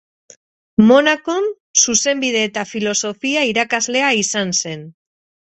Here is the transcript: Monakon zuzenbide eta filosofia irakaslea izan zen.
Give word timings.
Monakon 0.91 1.49
zuzenbide 1.83 2.41
eta 2.47 2.65
filosofia 2.71 3.47
irakaslea 3.53 4.11
izan 4.25 4.59
zen. 4.65 4.87